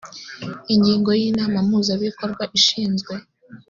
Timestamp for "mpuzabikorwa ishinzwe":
1.67-3.13